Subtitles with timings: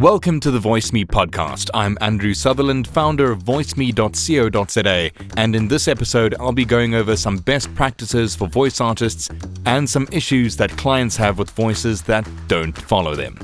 [0.00, 1.68] Welcome to the VoiceMe podcast.
[1.74, 7.36] I'm Andrew Sutherland, founder of voiceme.co.za, and in this episode, I'll be going over some
[7.36, 9.28] best practices for voice artists
[9.66, 13.34] and some issues that clients have with voices that don't follow them.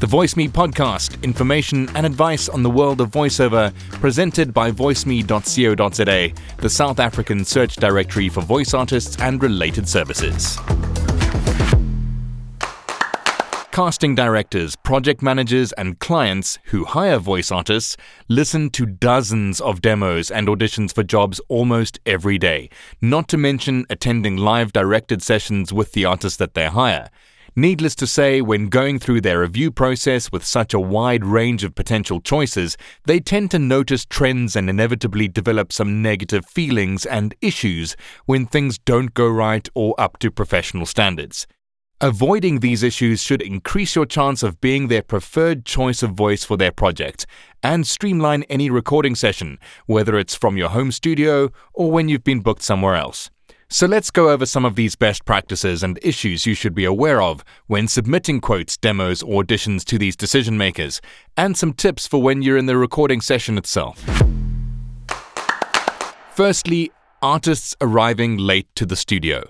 [0.00, 6.68] The VoiceMe podcast, information and advice on the world of voiceover, presented by voiceme.co.za, the
[6.68, 10.58] South African search directory for voice artists and related services.
[13.74, 17.96] Casting directors, project managers, and clients who hire voice artists
[18.28, 23.84] listen to dozens of demos and auditions for jobs almost every day, not to mention
[23.90, 27.10] attending live directed sessions with the artists that they hire.
[27.56, 31.74] Needless to say, when going through their review process with such a wide range of
[31.74, 37.96] potential choices, they tend to notice trends and inevitably develop some negative feelings and issues
[38.26, 41.48] when things don't go right or up to professional standards.
[42.00, 46.56] Avoiding these issues should increase your chance of being their preferred choice of voice for
[46.56, 47.24] their project
[47.62, 52.40] and streamline any recording session, whether it's from your home studio or when you've been
[52.40, 53.30] booked somewhere else.
[53.68, 57.22] So let's go over some of these best practices and issues you should be aware
[57.22, 61.00] of when submitting quotes, demos, or auditions to these decision makers,
[61.36, 64.04] and some tips for when you're in the recording session itself.
[66.32, 66.90] Firstly,
[67.22, 69.48] artists arriving late to the studio.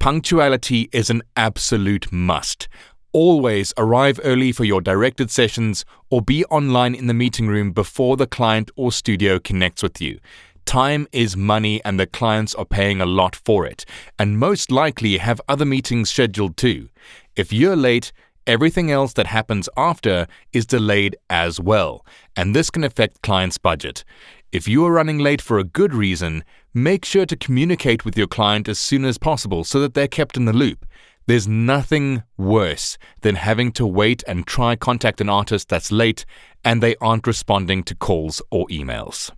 [0.00, 2.68] Punctuality is an absolute must.
[3.12, 8.16] Always arrive early for your directed sessions or be online in the meeting room before
[8.16, 10.18] the client or studio connects with you.
[10.64, 13.84] Time is money and the clients are paying a lot for it,
[14.18, 16.88] and most likely have other meetings scheduled too.
[17.36, 18.10] If you're late,
[18.46, 24.04] everything else that happens after is delayed as well, and this can affect clients' budget.
[24.50, 28.26] If you are running late for a good reason, make sure to communicate with your
[28.26, 30.86] client as soon as possible so that they're kept in the loop.
[31.26, 36.24] There's nothing worse than having to wait and try contact an artist that's late
[36.64, 39.30] and they aren't responding to calls or emails.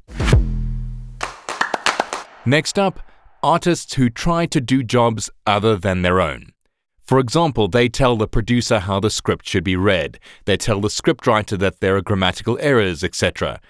[2.44, 3.00] Next up,
[3.42, 6.52] artists who try to do jobs other than their own.
[7.04, 10.88] For example, they tell the producer how the script should be read, they tell the
[10.88, 13.60] scriptwriter that there are grammatical errors, etc.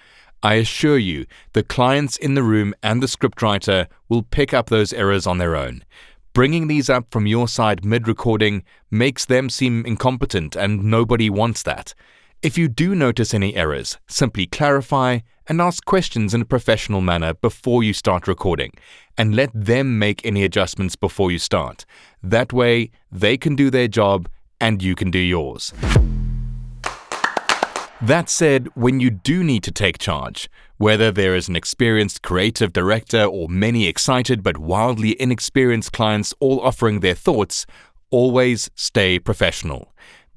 [0.45, 4.91] I assure you, the clients in the room and the scriptwriter will pick up those
[4.91, 5.85] errors on their own.
[6.33, 11.63] Bringing these up from your side mid recording makes them seem incompetent, and nobody wants
[11.63, 11.93] that.
[12.41, 17.33] If you do notice any errors, simply clarify and ask questions in a professional manner
[17.35, 18.73] before you start recording,
[19.17, 21.85] and let them make any adjustments before you start.
[22.21, 24.27] That way, they can do their job
[24.59, 25.73] and you can do yours.
[28.03, 32.73] That said, when you do need to take charge, whether there is an experienced creative
[32.73, 37.65] director or many excited but wildly inexperienced clients all offering their thoughts,
[38.09, 39.93] always stay professional.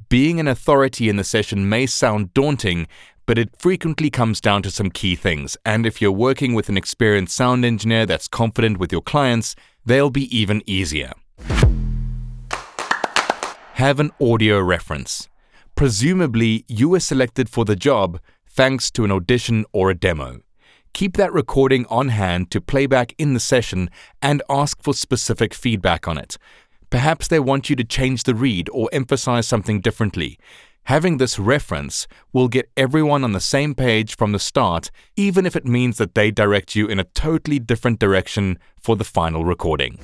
[0.08, 2.86] Being an authority in the session may sound daunting,
[3.26, 5.56] but it frequently comes down to some key things.
[5.66, 10.10] And if you're working with an experienced sound engineer that's confident with your clients, they'll
[10.10, 11.14] be even easier.
[13.72, 15.28] Have an audio reference.
[15.76, 20.40] Presumably, you were selected for the job thanks to an audition or a demo.
[20.94, 23.90] Keep that recording on hand to play back in the session
[24.22, 26.38] and ask for specific feedback on it.
[26.88, 30.38] Perhaps they want you to change the read or emphasize something differently.
[30.84, 35.54] Having this reference will get everyone on the same page from the start, even if
[35.54, 39.98] it means that they direct you in a totally different direction for the final recording.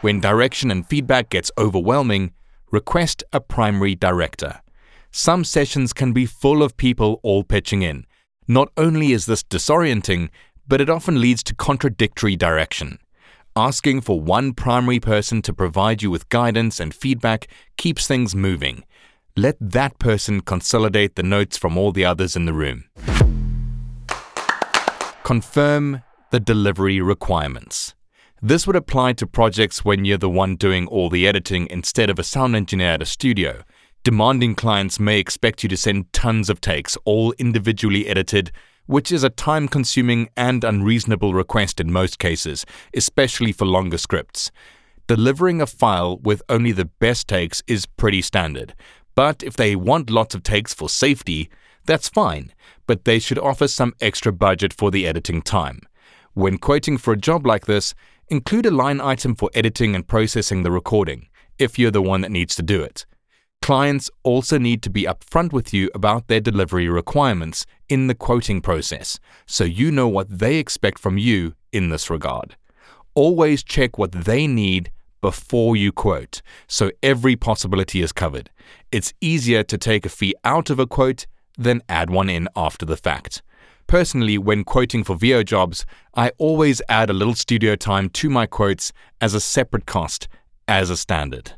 [0.00, 2.34] When direction and feedback gets overwhelming,
[2.70, 4.60] request a primary director.
[5.10, 8.04] Some sessions can be full of people all pitching in.
[8.46, 10.28] Not only is this disorienting,
[10.66, 12.98] but it often leads to contradictory direction.
[13.56, 18.84] Asking for one primary person to provide you with guidance and feedback keeps things moving.
[19.36, 22.84] Let that person consolidate the notes from all the others in the room.
[25.24, 27.94] Confirm the delivery requirements.
[28.40, 32.20] This would apply to projects when you're the one doing all the editing instead of
[32.20, 33.64] a sound engineer at a studio.
[34.04, 38.52] Demanding clients may expect you to send tons of takes, all individually edited,
[38.86, 42.64] which is a time consuming and unreasonable request in most cases,
[42.94, 44.52] especially for longer scripts.
[45.08, 48.72] Delivering a file with only the best takes is pretty standard,
[49.16, 51.50] but if they want lots of takes for safety,
[51.86, 52.52] that's fine,
[52.86, 55.80] but they should offer some extra budget for the editing time.
[56.34, 57.94] When quoting for a job like this,
[58.30, 61.28] Include a line item for editing and processing the recording,
[61.58, 63.06] if you're the one that needs to do it.
[63.62, 68.60] Clients also need to be upfront with you about their delivery requirements in the quoting
[68.60, 72.54] process, so you know what they expect from you in this regard.
[73.14, 74.92] Always check what they need
[75.22, 78.50] before you quote, so every possibility is covered.
[78.92, 81.26] It's easier to take a fee out of a quote
[81.56, 83.40] than add one in after the fact.
[83.88, 88.44] Personally, when quoting for VO jobs, I always add a little studio time to my
[88.44, 90.28] quotes as a separate cost,
[90.68, 91.52] as a standard.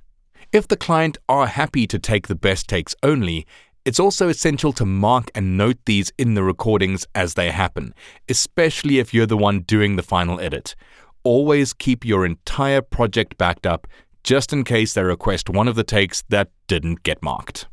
[0.52, 3.48] If the client are happy to take the best takes only,
[3.84, 7.94] it's also essential to mark and note these in the recordings as they happen,
[8.28, 10.76] especially if you're the one doing the final edit.
[11.24, 13.88] Always keep your entire project backed up
[14.22, 17.66] just in case they request one of the takes that didn't get marked.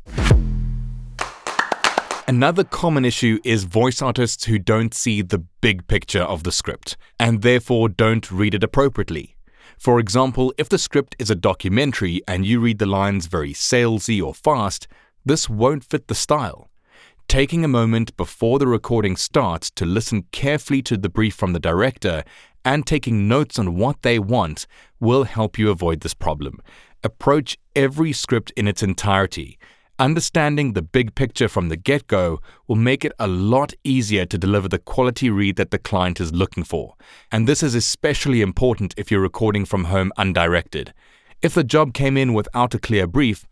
[2.28, 6.94] Another common issue is voice artists who don't see the big picture of the script
[7.18, 9.34] and therefore don't read it appropriately.
[9.78, 14.22] For example, if the script is a documentary and you read the lines very salesy
[14.22, 14.86] or fast,
[15.24, 16.68] this won't fit the style.
[17.28, 21.58] Taking a moment before the recording starts to listen carefully to the brief from the
[21.58, 22.24] director
[22.62, 24.66] and taking notes on what they want
[25.00, 26.60] will help you avoid this problem.
[27.02, 29.58] Approach every script in its entirety
[30.00, 34.38] Understanding the big picture from the get go will make it a lot easier to
[34.38, 36.94] deliver the quality read that the client is looking for.
[37.32, 40.94] And this is especially important if you're recording from home undirected.
[41.42, 43.44] If the job came in without a clear brief,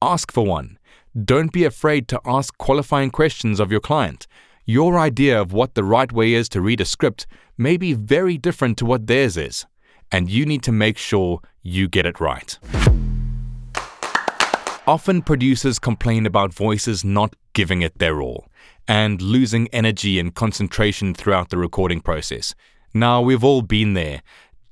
[0.00, 0.76] ask for one.
[1.24, 4.26] Don't be afraid to ask qualifying questions of your client.
[4.64, 8.36] Your idea of what the right way is to read a script may be very
[8.38, 9.66] different to what theirs is,
[10.10, 12.58] and you need to make sure you get it right.
[14.86, 18.48] Often producers complain about voices not giving it their all
[18.88, 22.52] and losing energy and concentration throughout the recording process.
[22.92, 24.22] Now, we've all been there.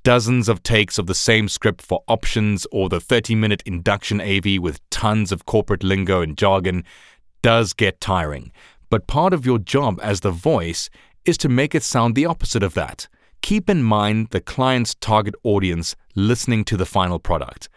[0.03, 4.61] Dozens of takes of the same script for options or the 30 minute induction AV
[4.61, 6.85] with tons of corporate lingo and jargon
[7.41, 8.51] does get tiring.
[8.89, 10.91] But part of your job as the voice
[11.25, 13.07] is to make it sound the opposite of that.
[13.43, 17.69] Keep in mind the client's target audience listening to the final product.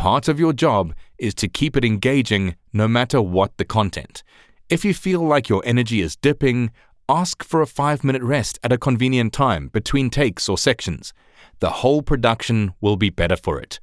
[0.00, 4.22] Part of your job is to keep it engaging no matter what the content.
[4.70, 6.70] If you feel like your energy is dipping,
[7.06, 11.12] ask for a five minute rest at a convenient time between takes or sections.
[11.58, 13.78] The whole production will be better for it.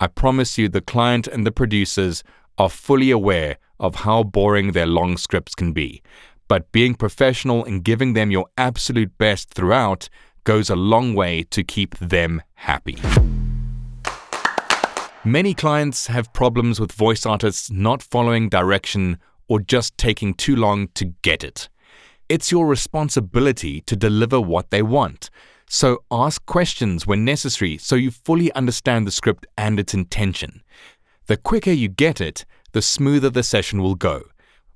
[0.00, 2.24] I promise you, the client and the producers
[2.58, 6.02] are fully aware of how boring their long scripts can be.
[6.48, 10.08] But being professional and giving them your absolute best throughout
[10.42, 12.98] goes a long way to keep them happy.
[15.24, 19.18] Many clients have problems with voice artists not following direction
[19.48, 21.68] or just taking too long to get it.
[22.30, 25.28] It's your responsibility to deliver what they want.
[25.68, 30.62] So ask questions when necessary so you fully understand the script and its intention.
[31.26, 34.22] The quicker you get it, the smoother the session will go.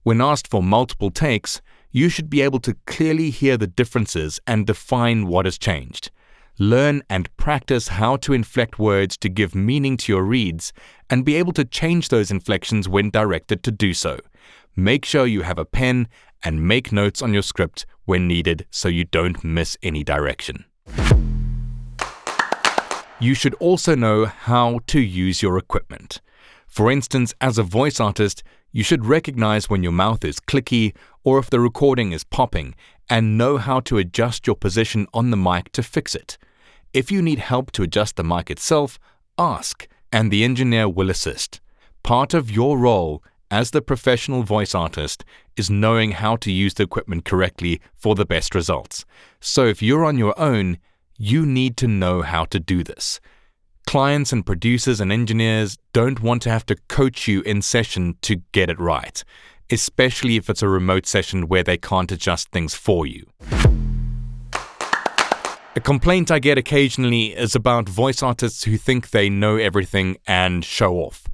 [0.02, 4.66] When asked for multiple takes, you should be able to clearly hear the differences and
[4.66, 6.10] define what has changed.
[6.58, 10.72] Learn and practice how to inflect words to give meaning to your reads
[11.10, 14.20] and be able to change those inflections when directed to do so.
[14.76, 16.06] Make sure you have a pen
[16.44, 20.64] and make notes on your script when needed so you don't miss any direction.
[23.18, 26.20] You should also know how to use your equipment.
[26.68, 31.38] For instance, as a voice artist, you should recognize when your mouth is clicky or
[31.38, 32.74] if the recording is popping
[33.08, 36.38] and know how to adjust your position on the mic to fix it.
[36.92, 38.98] If you need help to adjust the mic itself,
[39.38, 41.60] ask, and the engineer will assist.
[42.02, 45.24] Part of your role as the professional voice artist
[45.56, 49.04] is knowing how to use the equipment correctly for the best results.
[49.40, 50.78] So if you're on your own,
[51.16, 53.20] you need to know how to do this.
[53.86, 58.36] Clients and producers and engineers don't want to have to coach you in session to
[58.52, 59.22] get it right
[59.74, 63.26] especially if it's a remote session where they can't adjust things for you.
[65.76, 70.64] A complaint I get occasionally is about voice artists who think they know everything and
[70.64, 71.26] show off,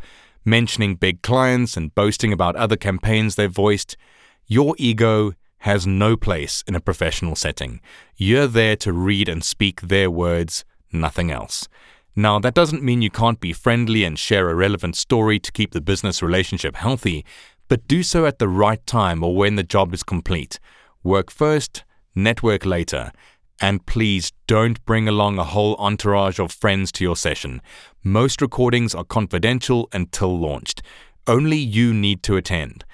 [0.44, 3.98] mentioning big clients and boasting about other campaigns they've voiced.
[4.46, 7.82] Your ego has no place in a professional setting.
[8.16, 11.68] You're there to read and speak their words, nothing else.
[12.16, 15.72] Now, that doesn't mean you can't be friendly and share a relevant story to keep
[15.72, 17.24] the business relationship healthy,
[17.70, 20.58] but do so at the right time or when the job is complete.
[21.04, 21.84] Work first,
[22.16, 23.12] network later.
[23.60, 27.62] And please don't bring along a whole entourage of friends to your session.
[28.02, 30.82] Most recordings are confidential until launched.
[31.28, 32.84] Only you need to attend.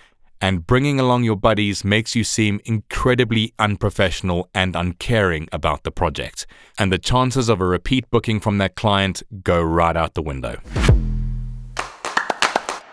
[0.42, 6.46] And bringing along your buddies makes you seem incredibly unprofessional and uncaring about the project.
[6.78, 10.60] And the chances of a repeat booking from that client go right out the window.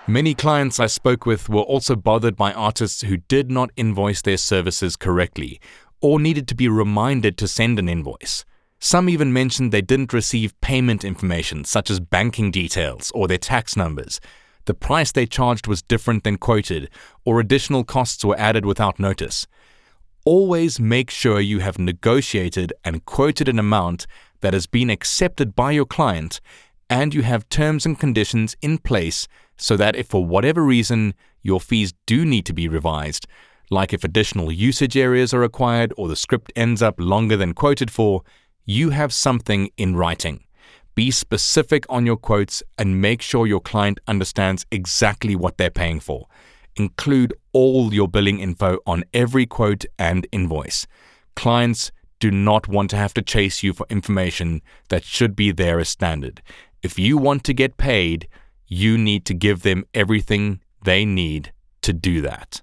[0.08, 4.36] Many clients I spoke with were also bothered by artists who did not invoice their
[4.36, 5.62] services correctly
[6.02, 8.44] or needed to be reminded to send an invoice.
[8.80, 13.78] Some even mentioned they didn't receive payment information, such as banking details or their tax
[13.78, 14.20] numbers.
[14.66, 16.90] The price they charged was different than quoted,
[17.24, 19.48] or additional costs were added without notice.
[20.26, 24.06] Always make sure you have negotiated and quoted an amount
[24.42, 26.42] that has been accepted by your client
[26.90, 31.60] and you have terms and conditions in place so that if for whatever reason your
[31.60, 33.28] fees do need to be revised,
[33.70, 37.90] like if additional usage areas are required or the script ends up longer than quoted
[37.90, 38.24] for,
[38.66, 40.44] you have something in writing.
[40.96, 46.00] Be specific on your quotes and make sure your client understands exactly what they're paying
[46.00, 46.28] for.
[46.76, 50.86] Include all your billing info on every quote and invoice.
[51.36, 55.80] Clients do not want to have to chase you for information that should be there
[55.80, 56.42] as standard.
[56.84, 58.28] If you want to get paid,
[58.68, 62.62] you need to give them everything they need to do that.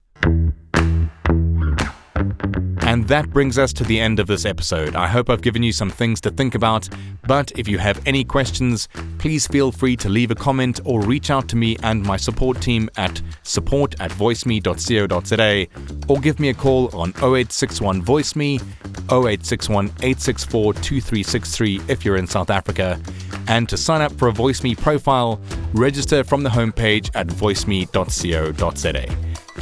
[2.82, 4.94] And that brings us to the end of this episode.
[4.94, 6.86] I hope I've given you some things to think about.
[7.26, 11.30] But if you have any questions, please feel free to leave a comment or reach
[11.30, 15.66] out to me and my support team at support at voiceme.co.za
[16.08, 18.60] or give me a call on 0861 VoiceMe,
[19.08, 23.00] 0861 864 2363 if you're in South Africa.
[23.48, 25.40] And to sign up for a VoiceMe profile,
[25.72, 29.16] register from the homepage at voiceme.co.za.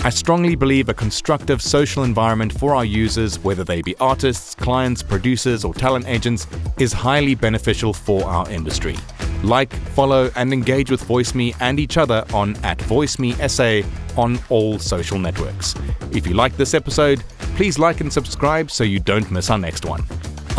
[0.04, 5.02] I strongly believe a constructive social environment for our users, whether they be artists, clients,
[5.02, 6.46] producers, or talent agents,
[6.78, 8.96] is highly beneficial for our industry.
[9.42, 13.84] Like, follow, and engage with VoiceMe and each other on at VoiceMeSA
[14.16, 15.74] on all social networks.
[16.12, 17.24] If you like this episode,
[17.56, 20.04] please like and subscribe so you don't miss our next one.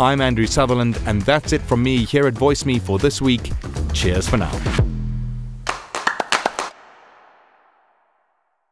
[0.00, 3.52] I'm Andrew Sutherland, and that's it from me here at VoiceMe for this week.
[3.92, 4.89] Cheers for now.